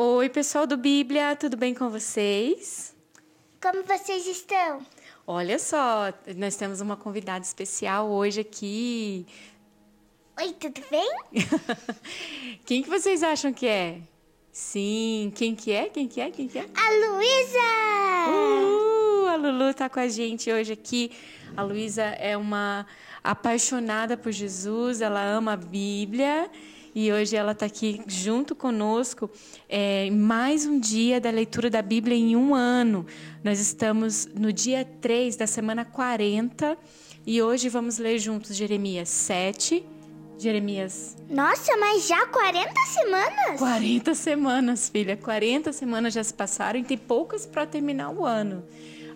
[0.00, 2.94] Oi, pessoal do Bíblia, tudo bem com vocês?
[3.60, 4.80] Como vocês estão?
[5.26, 9.26] Olha só, nós temos uma convidada especial hoje aqui.
[10.40, 11.12] Oi, tudo bem?
[12.64, 13.98] quem que vocês acham que é?
[14.52, 15.88] Sim, quem que é?
[15.88, 16.30] Quem que é?
[16.30, 16.68] Quem que é?
[16.76, 17.58] A Luísa!
[18.30, 21.10] Uh, a Lulu tá com a gente hoje aqui.
[21.56, 22.86] A Luísa é uma
[23.24, 26.48] apaixonada por Jesus, ela ama a Bíblia
[27.00, 29.30] e hoje ela está aqui junto conosco
[29.68, 33.06] é, mais um dia da leitura da Bíblia em um ano.
[33.44, 36.76] Nós estamos no dia 3 da semana 40
[37.24, 39.86] e hoje vamos ler juntos Jeremias 7.
[40.38, 41.16] Jeremias.
[41.30, 43.58] Nossa, mas já 40 semanas?
[43.60, 45.16] 40 semanas, filha.
[45.16, 48.64] 40 semanas já se passaram e tem poucas para terminar o ano.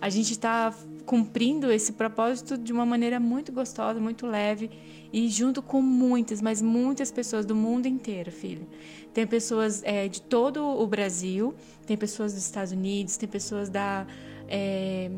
[0.00, 0.72] A gente está
[1.04, 4.70] cumprindo esse propósito de uma maneira muito gostosa, muito leve
[5.12, 8.66] e junto com muitas, mas muitas pessoas do mundo inteiro, filho.
[9.12, 11.54] Tem pessoas é, de todo o Brasil,
[11.86, 14.06] tem pessoas dos Estados Unidos, tem pessoas da
[14.48, 15.10] é,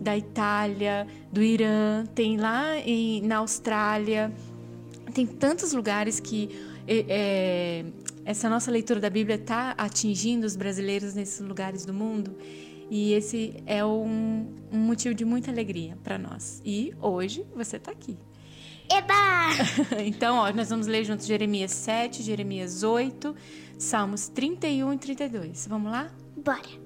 [0.00, 4.32] da Itália, do Irã, tem lá em, na Austrália,
[5.12, 6.50] tem tantos lugares que
[6.86, 7.84] é,
[8.24, 12.36] essa nossa leitura da Bíblia está atingindo os brasileiros nesses lugares do mundo.
[12.90, 16.60] E esse é um, um motivo de muita alegria para nós.
[16.64, 18.16] E hoje você está aqui.
[18.90, 20.02] Eba!
[20.04, 23.34] então, ó, nós vamos ler juntos Jeremias 7, Jeremias 8,
[23.78, 25.66] Salmos 31 e 32.
[25.68, 26.10] Vamos lá?
[26.36, 26.84] Bora!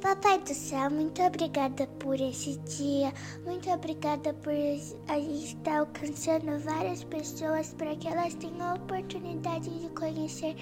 [0.00, 3.12] Papai do céu, muito obrigada por esse dia.
[3.44, 9.68] Muito obrigada por a gente estar alcançando várias pessoas para que elas tenham a oportunidade
[9.68, 10.54] de conhecer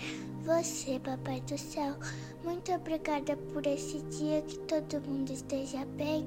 [0.43, 1.97] você, Papai do céu.
[2.45, 6.25] Muito obrigada por esse dia, que todo mundo esteja bem.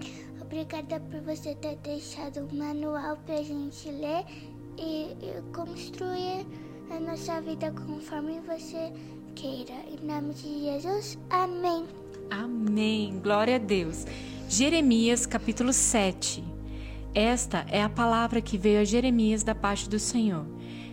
[0.52, 4.26] Obrigada por você ter deixado um manual para a gente ler
[4.80, 6.44] e, e construir
[6.90, 8.92] a nossa vida conforme você
[9.36, 9.76] queira.
[9.88, 11.86] Em nome de Jesus, amém.
[12.32, 13.20] Amém.
[13.22, 14.06] Glória a Deus.
[14.48, 16.44] Jeremias capítulo 7.
[17.14, 20.48] Esta é a palavra que veio a Jeremias da parte do Senhor.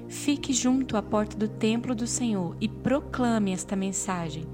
[0.07, 4.47] Fique junto à porta do templo do Senhor e proclame esta mensagem.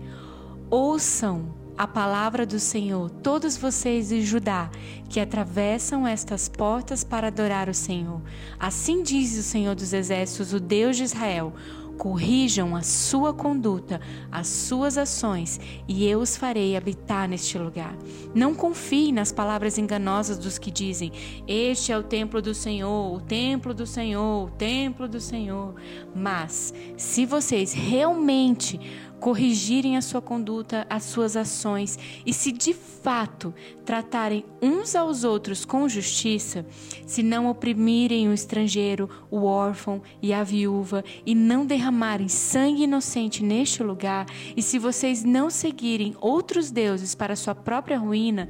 [0.70, 4.70] Ouçam a palavra do Senhor, todos vocês de Judá,
[5.08, 8.20] que atravessam estas portas para adorar o Senhor.
[8.58, 11.52] Assim diz o Senhor dos Exércitos, o Deus de Israel:
[11.96, 14.00] corrijam a sua conduta,
[14.30, 17.96] as suas ações, e eu os farei habitar neste lugar.
[18.34, 21.12] Não confie nas palavras enganosas dos que dizem:
[21.46, 25.74] Este é o templo do Senhor, o templo do Senhor, o templo do Senhor.
[26.14, 28.80] Mas, se vocês realmente
[29.22, 31.96] corrigirem a sua conduta, as suas ações
[32.26, 36.66] e se de fato tratarem uns aos outros com justiça,
[37.06, 43.44] se não oprimirem o estrangeiro, o órfão e a viúva e não derramarem sangue inocente
[43.44, 48.48] neste lugar, e se vocês não seguirem outros deuses para sua própria ruína,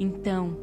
[0.00, 0.56] então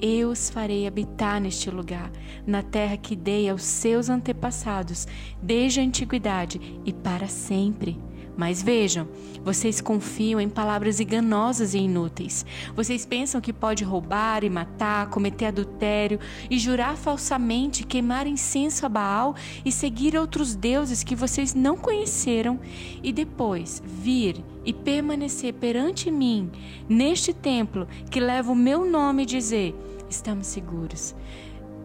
[0.00, 2.12] eu os farei habitar neste lugar,
[2.46, 5.08] na terra que dei aos seus antepassados,
[5.42, 7.98] desde a antiguidade e para sempre.
[8.36, 9.08] Mas vejam,
[9.44, 12.44] vocês confiam em palavras enganosas e inúteis.
[12.74, 16.18] Vocês pensam que pode roubar e matar, cometer adultério
[16.48, 22.60] e jurar falsamente, queimar incenso a Baal e seguir outros deuses que vocês não conheceram
[23.02, 26.50] e depois vir e permanecer perante mim
[26.88, 29.74] neste templo que leva o meu nome e dizer:
[30.08, 31.14] estamos seguros.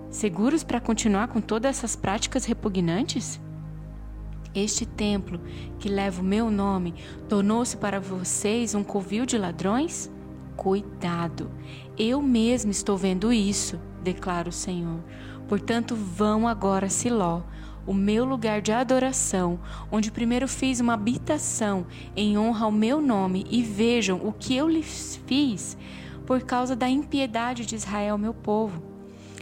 [0.09, 3.39] Seguros para continuar com todas essas práticas repugnantes?
[4.55, 5.41] Este templo,
[5.77, 6.95] que leva o meu nome,
[7.27, 10.09] tornou-se para vocês um covil de ladrões?
[10.55, 11.51] Cuidado,
[11.97, 15.03] eu mesmo estou vendo isso, declara o Senhor.
[15.49, 17.41] Portanto, vão agora a Siló,
[17.85, 19.59] o meu lugar de adoração,
[19.91, 21.85] onde primeiro fiz uma habitação
[22.15, 25.77] em honra ao meu nome, e vejam o que eu lhes fiz
[26.25, 28.94] por causa da impiedade de Israel, meu povo.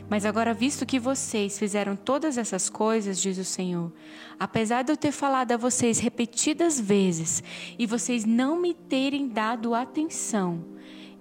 [0.10, 3.92] Mas agora, visto que vocês fizeram todas essas coisas, diz o Senhor,
[4.40, 7.42] apesar de eu ter falado a vocês repetidas vezes
[7.80, 10.64] e vocês não me terem dado atenção,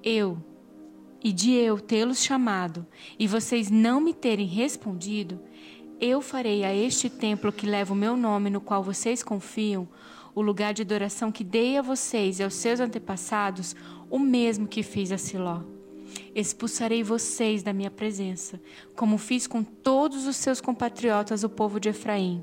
[0.03, 0.37] eu
[1.23, 2.87] e de eu tê-los chamado
[3.19, 5.41] e vocês não me terem respondido,
[6.01, 9.89] eu farei a este templo que leva o meu nome, no qual vocês confiam,
[10.35, 13.77] o lugar de adoração que dei a vocês e aos seus antepassados,
[14.11, 15.72] o mesmo que fiz a Siló.
[16.35, 18.61] Expulsarei vocês da minha presença,
[18.97, 22.43] como fiz com todos os seus compatriotas, o povo de Efraim.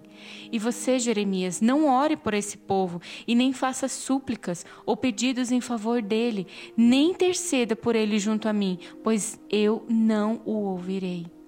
[0.51, 5.61] E você, Jeremias, não ore por esse povo e nem faça súplicas ou pedidos em
[5.61, 6.45] favor dele,
[6.77, 11.38] nem interceda por ele junto a mim, pois eu não o ouvirei.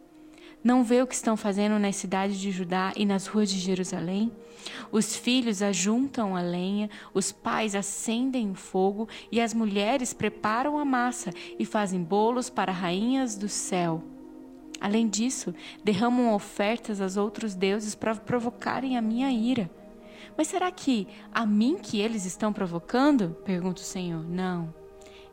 [0.63, 4.31] Não vê o que estão fazendo nas cidades de Judá e nas ruas de Jerusalém?
[4.91, 10.85] Os filhos ajuntam a lenha, os pais acendem o fogo e as mulheres preparam a
[10.85, 14.03] massa e fazem bolos para rainhas do céu.
[14.79, 15.53] Além disso,
[15.83, 19.69] derramam ofertas aos outros deuses para provocarem a minha ira.
[20.37, 23.35] Mas será que a mim que eles estão provocando?
[23.43, 24.23] Pergunta o Senhor.
[24.23, 24.73] Não.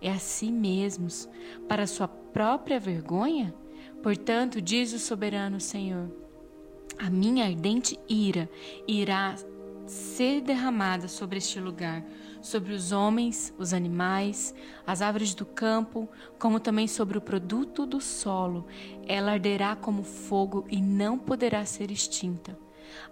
[0.01, 1.29] É a si mesmos,
[1.67, 3.55] para sua própria vergonha?
[4.03, 6.11] Portanto, diz o soberano Senhor:
[6.99, 8.49] a minha ardente ira
[8.87, 9.37] irá
[9.87, 12.05] ser derramada sobre este lugar,
[12.43, 14.55] sobre os homens, os animais,
[14.87, 16.09] as árvores do campo,
[16.39, 18.67] como também sobre o produto do solo.
[19.07, 22.59] Ela arderá como fogo e não poderá ser extinta.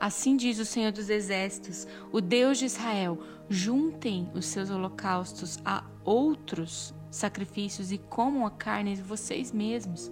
[0.01, 3.19] Assim diz o Senhor dos Exércitos, o Deus de Israel:
[3.49, 10.11] juntem os seus holocaustos a outros sacrifícios e comam a carne de vocês mesmos.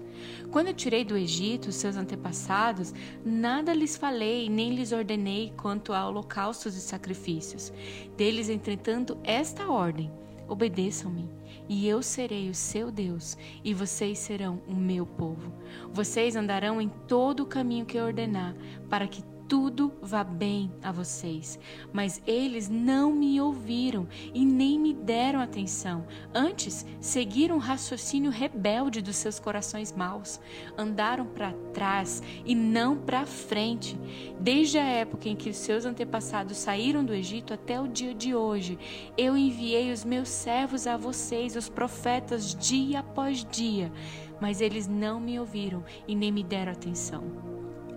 [0.50, 2.94] Quando eu tirei do Egito os seus antepassados,
[3.24, 7.72] nada lhes falei, nem lhes ordenei quanto a holocaustos e sacrifícios.
[8.16, 10.10] Deles, entretanto, esta ordem:
[10.48, 11.28] obedeçam-me,
[11.68, 15.52] e eu serei o seu Deus, e vocês serão o meu povo.
[15.92, 18.54] Vocês andarão em todo o caminho que eu ordenar,
[18.88, 21.58] para que tudo vá bem a vocês.
[21.92, 26.06] Mas eles não me ouviram e nem me deram atenção.
[26.34, 30.40] Antes, seguiram o raciocínio rebelde dos seus corações maus.
[30.76, 33.98] Andaram para trás e não para frente.
[34.40, 38.34] Desde a época em que os seus antepassados saíram do Egito até o dia de
[38.34, 38.78] hoje,
[39.16, 43.92] eu enviei os meus servos a vocês, os profetas, dia após dia.
[44.40, 47.53] Mas eles não me ouviram e nem me deram atenção.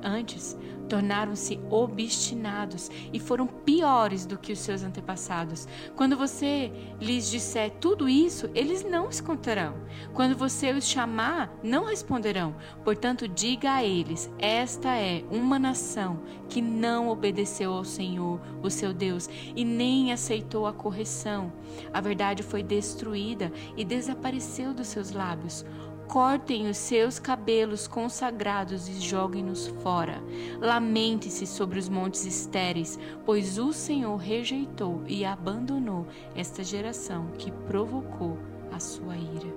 [0.07, 0.57] Antes,
[0.87, 5.67] tornaram-se obstinados e foram piores do que os seus antepassados.
[5.97, 9.75] Quando você lhes disser tudo isso, eles não escutarão.
[10.13, 12.55] Quando você os chamar, não responderão.
[12.85, 18.93] Portanto, diga a eles: Esta é uma nação que não obedeceu ao Senhor, o seu
[18.93, 21.51] Deus, e nem aceitou a correção.
[21.93, 25.65] A verdade foi destruída e desapareceu dos seus lábios
[26.07, 30.21] cortem os seus cabelos consagrados e joguem-nos fora.
[30.59, 38.37] Lamente-se sobre os montes estéreis, pois o Senhor rejeitou e abandonou esta geração que provocou
[38.71, 39.53] a sua ira.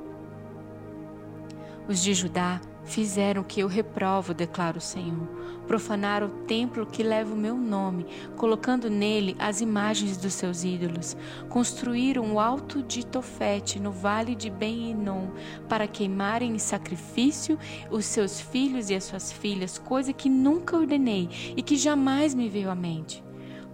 [1.88, 5.28] Os de Judá fizeram o que eu reprovo, declara o Senhor.
[5.66, 8.04] Profanaram o templo que leva o meu nome,
[8.36, 11.16] colocando nele as imagens dos seus ídolos.
[11.48, 15.28] Construíram o alto de Tofete no vale de Ben-Inom
[15.68, 17.56] para queimarem em sacrifício
[17.90, 22.48] os seus filhos e as suas filhas, coisa que nunca ordenei e que jamais me
[22.48, 23.29] veio à mente.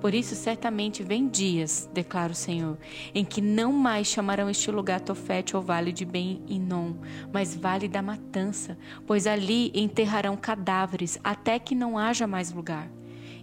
[0.07, 2.79] Por isso, certamente vem dias, declara o Senhor,
[3.13, 6.95] em que não mais chamarão este lugar Tofete ou Vale de Ben-Inom,
[7.33, 12.89] mas Vale da Matança, pois ali enterrarão cadáveres até que não haja mais lugar.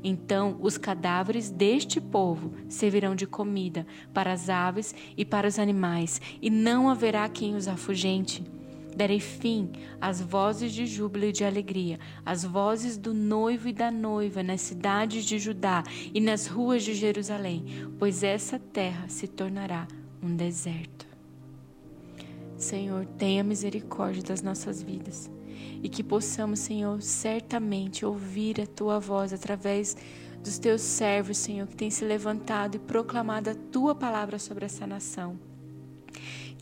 [0.01, 6.21] Então os cadáveres deste povo servirão de comida para as aves e para os animais,
[6.41, 8.41] e não haverá quem os afugente.
[8.95, 13.89] Darei fim às vozes de júbilo e de alegria, às vozes do noivo e da
[13.89, 17.65] noiva nas cidades de Judá e nas ruas de Jerusalém,
[17.97, 19.87] pois essa terra se tornará
[20.21, 21.07] um deserto.
[22.57, 25.29] Senhor, tenha misericórdia das nossas vidas
[25.81, 29.97] e que possamos, Senhor, certamente ouvir a tua voz através
[30.41, 34.85] dos teus servos, Senhor, que têm se levantado e proclamado a tua palavra sobre essa
[34.85, 35.52] nação.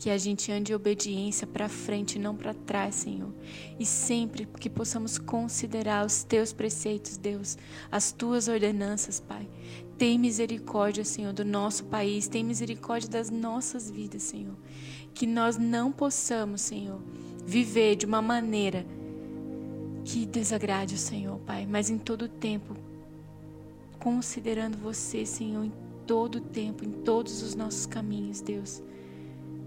[0.02, 3.32] Que a gente ande em obediência para frente, não para trás, Senhor.
[3.78, 7.56] E sempre que possamos considerar os teus preceitos, Deus,
[7.88, 9.48] as tuas ordenanças, Pai.
[9.96, 14.56] Tem misericórdia, Senhor, do nosso país, tem misericórdia das nossas vidas, Senhor.
[15.14, 17.00] Que nós não possamos, Senhor,
[17.46, 18.84] viver de uma maneira
[20.04, 22.74] que desagrade o Senhor, Pai, mas em todo tempo,
[24.00, 25.72] considerando você, Senhor, em
[26.08, 28.82] todo tempo, em todos os nossos caminhos, Deus.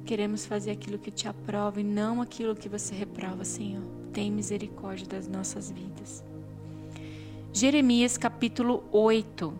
[0.05, 3.81] Queremos fazer aquilo que te aprova e não aquilo que você reprova, Senhor.
[4.13, 6.23] Tem misericórdia das nossas vidas.
[7.51, 9.51] Jeremias capítulo 8.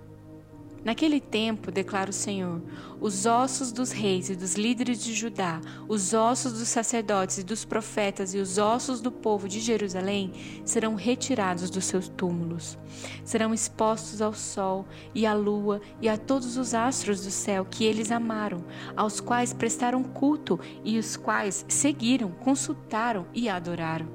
[0.86, 2.62] Naquele tempo, declara o Senhor,
[3.02, 7.66] os ossos dos reis e dos líderes de Judá, os ossos dos sacerdotes e dos
[7.66, 10.32] profetas e os ossos do povo de Jerusalém
[10.64, 12.78] serão retirados dos seus túmulos.
[13.24, 17.84] Serão expostos ao sol e à lua e a todos os astros do céu que
[17.84, 18.64] eles amaram,
[18.96, 24.08] aos quais prestaram culto e os quais seguiram, consultaram e adoraram.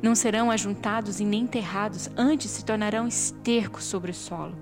[0.00, 4.54] Não serão ajuntados e nem enterrados, antes se tornarão esterco sobre o solo.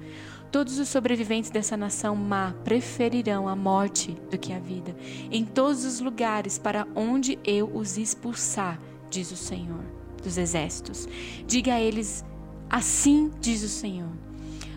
[0.53, 4.95] Todos os sobreviventes dessa nação má preferirão a morte do que a vida,
[5.31, 8.79] em todos os lugares para onde eu os expulsar,
[9.11, 9.83] diz o Senhor.
[10.23, 11.09] dos exércitos.
[11.47, 12.23] Diga a eles:
[12.71, 14.13] Assim diz o Senhor.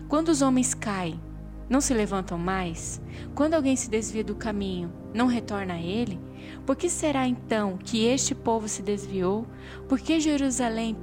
[0.08, 1.20] Quando os homens caem,
[1.68, 3.00] não se levantam mais?
[3.34, 6.18] Quando alguém se desvia do caminho, não retorna a ele?
[6.64, 9.46] Por que será então que este povo se desviou?
[9.88, 10.96] Por que Jerusalém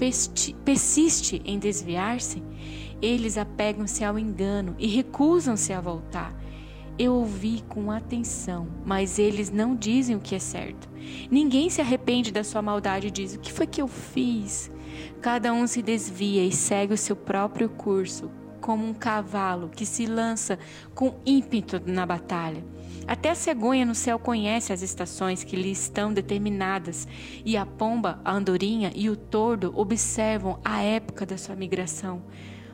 [0.66, 2.42] persiste em desviar-se?
[3.04, 6.34] Eles apegam-se ao engano e recusam-se a voltar.
[6.98, 10.88] Eu ouvi com atenção, mas eles não dizem o que é certo.
[11.30, 14.72] Ninguém se arrepende da sua maldade e diz: O que foi que eu fiz?
[15.22, 18.32] Cada um se desvia e segue o seu próprio curso,
[18.62, 20.58] como um cavalo que se lança
[20.96, 22.64] com ímpeto na batalha.
[23.06, 27.06] Até a cegonha no céu conhece as estações que lhe estão determinadas,
[27.44, 32.24] e a pomba, a andorinha e o tordo observam a época da sua migração.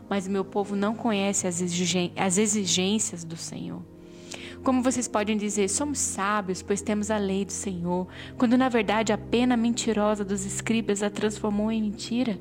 [0.10, 3.82] Mas o meu povo não conhece as exigências do Senhor.
[4.64, 9.14] Como vocês podem dizer, somos sábios, pois temos a lei do Senhor, quando na verdade
[9.14, 12.38] a pena mentirosa dos escribas a transformou em mentira?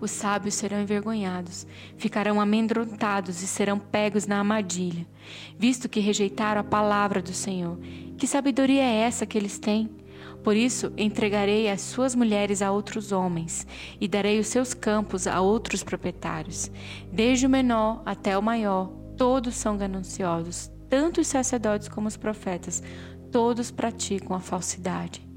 [0.00, 1.66] Os sábios serão envergonhados,
[1.98, 5.06] ficarão amedrontados e serão pegos na armadilha,
[5.58, 7.78] visto que rejeitaram a palavra do Senhor.
[8.16, 9.90] Que sabedoria é essa que eles têm?
[10.42, 13.66] Por isso entregarei as suas mulheres a outros homens,
[14.00, 16.70] e darei os seus campos a outros proprietários.
[17.12, 22.82] Desde o menor até o maior, todos são gananciosos, tanto os sacerdotes como os profetas,
[23.30, 25.28] todos praticam a falsidade.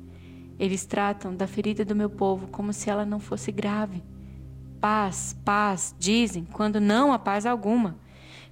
[0.57, 4.03] Eles tratam da ferida do meu povo como se ela não fosse grave.
[4.79, 7.97] Paz, paz, dizem, quando não há paz alguma.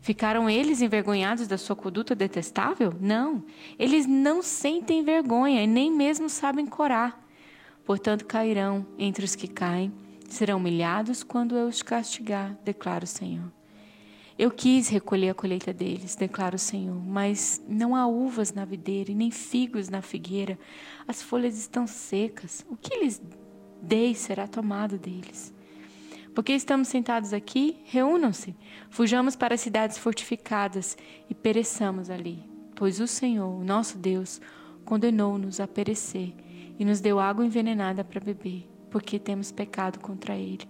[0.02, 2.92] Ficaram eles envergonhados da sua conduta detestável?
[3.00, 3.44] Não.
[3.78, 7.24] Eles não sentem vergonha e nem mesmo sabem corar.
[7.86, 9.94] Portanto, cairão entre os que caem,
[10.28, 13.52] serão humilhados quando eu os castigar, declara o Senhor.
[14.40, 19.12] Eu quis recolher a colheita deles, declara o Senhor, mas não há uvas na videira
[19.12, 20.58] e nem figos na figueira.
[21.08, 22.66] As folhas estão secas.
[22.68, 23.22] O que lhes
[23.80, 25.54] dei será tomado deles.
[26.34, 28.56] Porque estamos sentados aqui, reúnam-se,
[28.90, 30.98] fujamos para as cidades fortificadas
[31.30, 32.50] e pereçamos ali.
[32.76, 34.40] Pois o Senhor, nosso Deus,
[34.86, 36.34] condenou-nos a perecer
[36.80, 40.68] e nos deu água envenenada para beber, porque temos pecado contra Ele.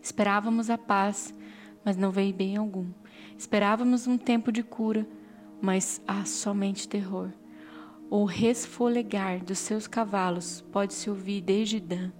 [0.00, 1.34] Esperávamos a paz
[1.86, 2.88] mas não veio bem algum.
[3.38, 5.06] Esperávamos um tempo de cura,
[5.62, 7.30] mas há somente terror.
[8.10, 12.10] O resfolegar dos seus cavalos pode-se ouvir desde Dan.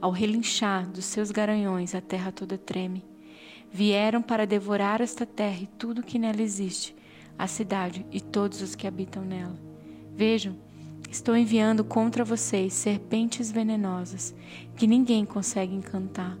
[0.00, 3.04] Ao relinchar dos seus garanhões, a terra toda treme.
[3.72, 6.94] Vieram para devorar esta terra e tudo que nela existe,
[7.38, 9.58] a cidade e todos os que habitam nela.
[10.14, 10.56] Vejam,
[11.10, 14.34] estou enviando contra vocês serpentes venenosas
[14.76, 16.38] que ninguém consegue encantar.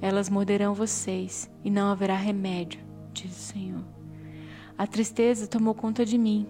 [0.00, 2.80] Elas morderão vocês e não haverá remédio,
[3.12, 3.84] diz o Senhor.
[4.76, 6.46] A tristeza tomou conta de mim,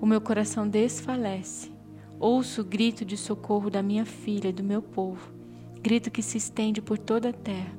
[0.00, 1.72] o meu coração desfalece.
[2.20, 5.32] Ouço o grito de socorro da minha filha e do meu povo,
[5.84, 7.70] grito que se estende por toda a terra.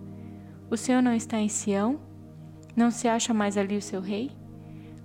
[0.70, 2.00] O Senhor não está em Sião?
[2.76, 4.30] Não se acha mais ali o seu rei?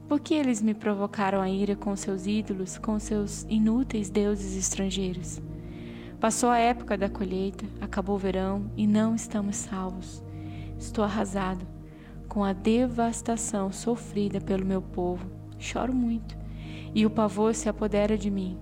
[0.07, 5.41] Por que eles me provocaram a ira com seus ídolos, com seus inúteis deuses estrangeiros?
[6.21, 10.23] Passou a época da colheita, acabou o verão e não estamos salvos.
[10.79, 11.67] Estou arrasado
[12.29, 15.27] com a devastação sofrida pelo meu povo.
[15.59, 16.37] Choro muito
[16.95, 18.59] e o pavor se apodera de mim.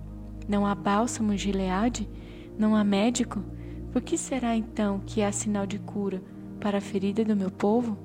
[0.47, 2.09] Não há bálsamo de Gileade?
[2.57, 3.43] Não há médico?
[3.91, 6.21] Por que será então que há sinal de cura
[6.59, 7.97] para a ferida do meu povo?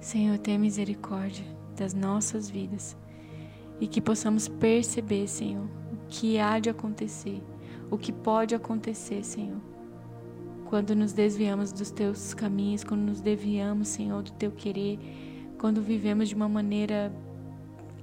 [0.00, 1.44] Senhor, tenha misericórdia
[1.76, 2.96] das nossas vidas
[3.80, 5.68] e que possamos perceber, Senhor,
[6.08, 7.42] que há de acontecer,
[7.90, 9.60] o que pode acontecer, Senhor.
[10.66, 14.98] Quando nos desviamos dos teus caminhos, quando nos desviamos, Senhor, do teu querer,
[15.58, 17.12] quando vivemos de uma maneira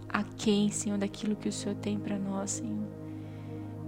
[0.07, 2.87] aquém, Senhor, daquilo que o Senhor tem para nós, Senhor.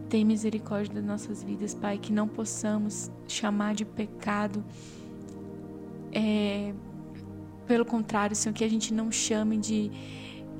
[0.09, 4.63] Tem misericórdia das nossas vidas, Pai, que não possamos chamar de pecado.
[6.11, 6.73] É,
[7.67, 9.91] pelo contrário, Senhor, que a gente não chame de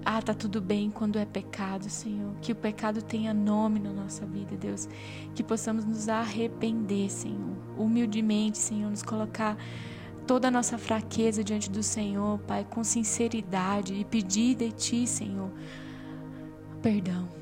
[0.06, 2.34] ah, tá tudo bem quando é pecado, Senhor.
[2.42, 4.88] Que o pecado tenha nome na nossa vida, Deus.
[5.36, 7.58] Que possamos nos arrepender, Senhor.
[7.78, 9.58] Humildemente, Senhor, nos colocar
[10.26, 15.50] toda a nossa fraqueza diante do Senhor, Pai, com sinceridade e pedir de Ti, Senhor,
[16.82, 17.39] perdão.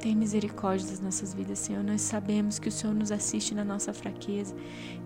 [0.00, 1.84] Tem misericórdia das nossas vidas, Senhor.
[1.84, 4.56] Nós sabemos que o Senhor nos assiste na nossa fraqueza,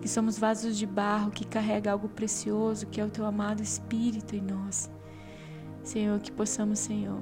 [0.01, 4.37] que somos vasos de barro que carrega algo precioso, que é o Teu amado Espírito
[4.37, 4.89] em nós.
[5.83, 7.21] Senhor, que possamos, Senhor,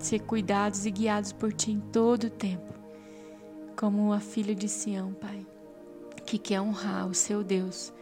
[0.00, 2.74] ser cuidados e guiados por Ti em todo o tempo,
[3.78, 5.46] como a filha de Sião, Pai,
[6.26, 7.92] que quer honrar o seu Deus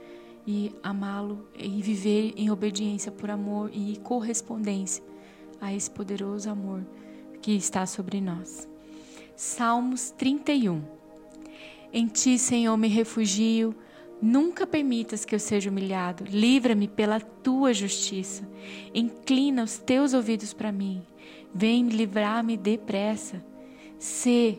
[0.47, 5.05] e amá-lo e viver em obediência por amor e correspondência
[5.61, 6.83] a esse poderoso amor
[7.43, 8.67] que está sobre nós.
[9.37, 10.81] Salmos 31
[11.93, 13.75] Em ti, Senhor, me refugio.
[14.23, 16.25] Nunca permitas que eu seja humilhado.
[16.25, 18.49] Livra-me pela tua justiça.
[18.95, 21.03] Inclina os teus ouvidos para mim.
[21.53, 23.45] Vem livrar-me depressa.
[23.99, 24.59] Sê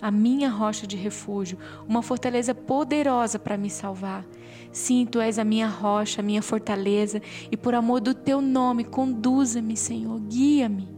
[0.00, 1.56] a minha rocha de refúgio,
[1.88, 4.26] uma fortaleza poderosa para me salvar.
[4.70, 8.84] Sim, tu és a minha rocha, a minha fortaleza, e por amor do teu nome,
[8.84, 10.91] conduza-me, Senhor, guia-me.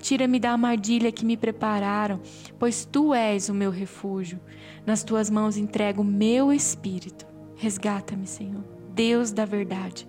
[0.00, 2.20] Tira-me da armadilha que me prepararam,
[2.58, 4.40] pois tu és o meu refúgio.
[4.86, 7.26] Nas tuas mãos entrego o meu espírito.
[7.56, 8.64] Resgata-me, Senhor,
[8.94, 10.08] Deus da verdade.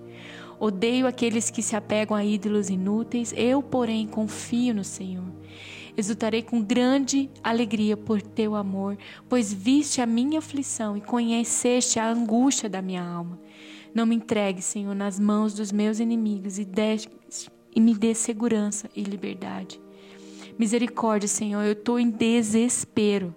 [0.59, 5.25] Odeio aqueles que se apegam a ídolos inúteis, eu, porém, confio no Senhor.
[5.97, 12.09] Exultarei com grande alegria por teu amor, pois viste a minha aflição e conheceste a
[12.09, 13.39] angústia da minha alma.
[13.93, 16.65] Não me entregue, Senhor, nas mãos dos meus inimigos e,
[17.75, 19.79] e me dê segurança e liberdade.
[20.57, 23.33] Misericórdia, Senhor, eu estou em desespero.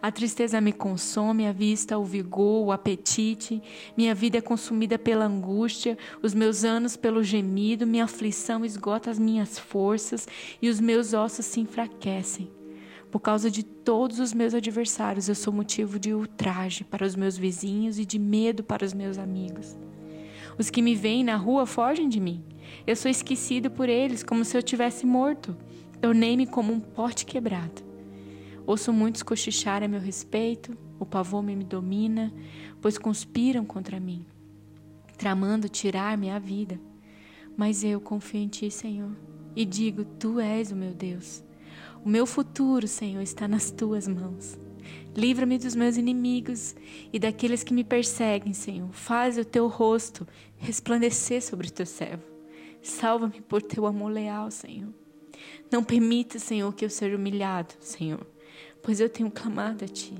[0.00, 3.62] A tristeza me consome, a vista, o vigor, o apetite.
[3.96, 9.18] Minha vida é consumida pela angústia, os meus anos pelo gemido, minha aflição esgota as
[9.18, 10.28] minhas forças
[10.60, 12.50] e os meus ossos se enfraquecem.
[13.10, 17.36] Por causa de todos os meus adversários, eu sou motivo de ultraje para os meus
[17.36, 19.76] vizinhos e de medo para os meus amigos.
[20.58, 22.42] Os que me veem na rua fogem de mim.
[22.86, 25.56] Eu sou esquecido por eles, como se eu tivesse morto.
[26.00, 27.82] Tornei-me como um pote quebrado.
[28.66, 32.32] Ouço muitos cochichar a meu respeito, o pavor me domina,
[32.80, 34.26] pois conspiram contra mim,
[35.16, 36.80] tramando tirar-me a vida.
[37.56, 39.12] Mas eu confio em Ti, Senhor,
[39.54, 41.44] e digo: Tu és o meu Deus.
[42.04, 44.58] O meu futuro, Senhor, está nas Tuas mãos.
[45.16, 46.74] Livra-me dos meus inimigos
[47.12, 48.92] e daqueles que me perseguem, Senhor.
[48.92, 50.26] Faz o Teu rosto
[50.58, 52.35] resplandecer sobre o Teu servo.
[52.86, 54.92] Salva-me por Teu amor leal, Senhor.
[55.70, 58.26] Não permita, Senhor, que eu seja humilhado, Senhor
[58.86, 60.14] pois eu tenho clamado a ti.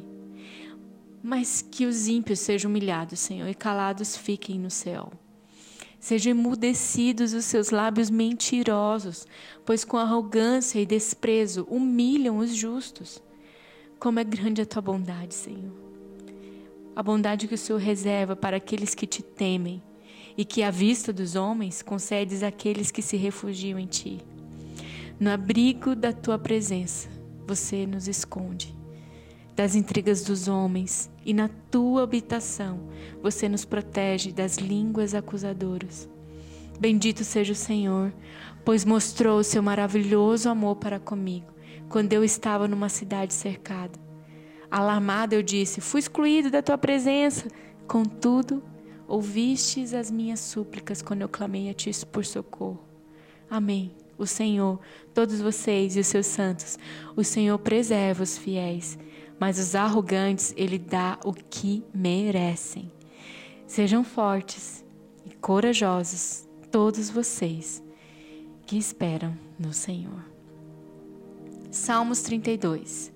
[1.23, 5.13] Mas que os ímpios sejam humilhados, Senhor, e calados fiquem no céu.
[6.01, 9.25] Sejam emudecidos os seus lábios mentirosos,
[9.65, 13.23] pois com arrogância e desprezo humilham os justos.
[14.01, 15.73] Como é grande a tua bondade, Senhor.
[16.97, 19.81] A bondade que o Senhor reserva para aqueles que te temem
[20.37, 24.19] e que, à vista dos homens, concedes àqueles que se refugiam em ti.
[25.19, 27.09] No abrigo da tua presença,
[27.47, 28.77] você nos esconde
[29.57, 32.79] das intrigas dos homens, e na tua habitação
[33.23, 36.07] você nos protege das línguas acusadoras.
[36.79, 38.13] Bendito seja o Senhor,
[38.67, 41.47] pois mostrou o seu maravilhoso amor para comigo,
[41.89, 43.99] quando eu estava numa cidade cercada.
[44.71, 47.49] Alarmado eu disse: Fui excluído da tua presença.
[47.87, 48.63] Contudo,
[49.07, 52.85] ouvistes as minhas súplicas quando eu clamei a ti por socorro.
[53.49, 54.81] Amém o Senhor,
[55.13, 56.79] todos vocês e os seus santos.
[57.15, 58.99] O Senhor preserva os fiéis,
[59.39, 62.91] mas os arrogantes ele dá o que merecem.
[63.67, 64.85] Sejam fortes
[65.25, 67.83] e corajosos, todos vocês
[68.65, 70.25] que esperam no Senhor.
[71.71, 73.13] Salmos 32.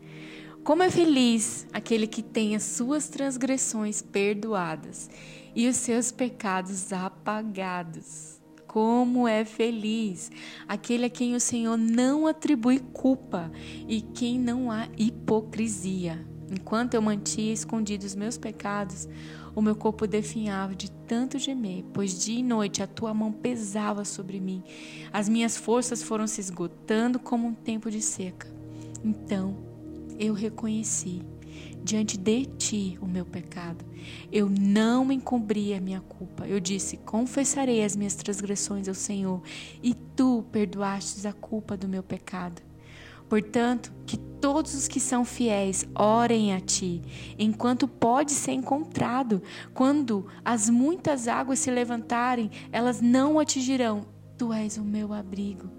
[0.63, 5.09] Como é feliz aquele que tem as suas transgressões perdoadas
[5.55, 8.41] e os seus pecados apagados.
[8.67, 10.31] Como é feliz
[10.69, 13.51] aquele a quem o Senhor não atribui culpa
[13.89, 16.25] e quem não há hipocrisia.
[16.51, 19.09] Enquanto eu mantinha escondidos meus pecados,
[19.55, 24.05] o meu corpo definhava de tanto gemer, pois dia e noite a tua mão pesava
[24.05, 24.63] sobre mim.
[25.13, 28.49] As minhas forças foram se esgotando como um tempo de seca.
[29.05, 29.57] Então
[30.19, 31.23] eu reconheci
[31.83, 33.85] diante de ti o meu pecado.
[34.31, 36.47] Eu não encobri a minha culpa.
[36.47, 39.43] Eu disse: Confessarei as minhas transgressões ao Senhor,
[39.83, 42.63] e tu perdoastes a culpa do meu pecado.
[43.31, 47.01] Portanto, que todos os que são fiéis orem a ti,
[47.39, 49.41] enquanto pode ser encontrado.
[49.73, 54.05] Quando as muitas águas se levantarem, elas não atingirão.
[54.37, 55.71] Tu és o meu abrigo.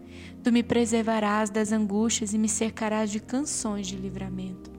[0.42, 4.71] Tu me preservarás das angústias e me cercarás de canções de livramento.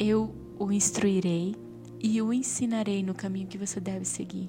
[0.00, 1.56] Eu o instruirei
[1.98, 4.48] e o ensinarei no caminho que você deve seguir.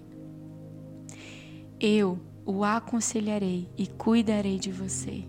[1.80, 5.26] Eu o aconselharei e cuidarei de você.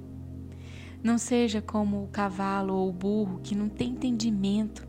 [1.03, 4.87] Não seja como o cavalo ou o burro que não tem entendimento,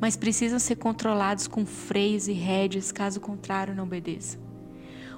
[0.00, 4.40] mas precisam ser controlados com freios e rédeas, caso contrário, não obedeçam.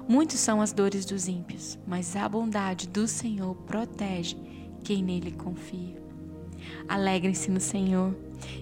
[0.09, 4.35] Muitos são as dores dos ímpios, mas a bondade do Senhor protege
[4.83, 6.02] quem nele confia.
[6.87, 8.15] Alegrem-se no Senhor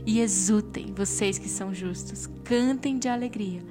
[0.06, 2.30] e exultem, vocês que são justos.
[2.44, 3.64] Cantem de alegria,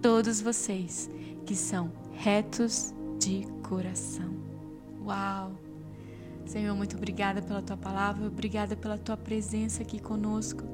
[0.00, 1.10] todos vocês
[1.46, 4.34] que são retos de coração.
[5.04, 5.52] Uau!
[6.46, 10.64] Senhor, muito obrigada pela tua palavra, obrigada pela tua presença aqui conosco.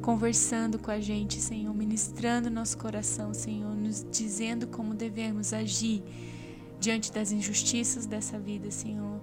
[0.00, 6.02] conversando com a gente, Senhor, ministrando nosso coração, Senhor, nos dizendo como devemos agir
[6.78, 9.20] diante das injustiças dessa vida, Senhor.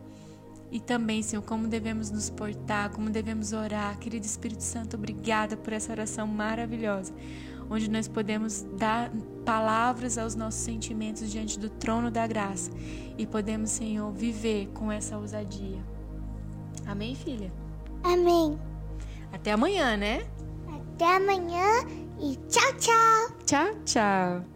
[0.71, 3.97] E também, Senhor, como devemos nos portar, como devemos orar.
[3.97, 7.13] Querido Espírito Santo, obrigada por essa oração maravilhosa,
[7.69, 9.11] onde nós podemos dar
[9.45, 12.71] palavras aos nossos sentimentos diante do trono da graça
[13.17, 15.81] e podemos, Senhor, viver com essa ousadia.
[16.85, 17.51] Amém, filha?
[18.03, 18.59] Amém.
[19.31, 20.25] Até amanhã, né?
[20.67, 21.85] Até amanhã
[22.19, 23.37] e tchau, tchau.
[23.45, 24.54] Tchau, tchau.